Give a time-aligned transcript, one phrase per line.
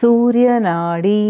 [0.00, 1.20] सूर्यनाडी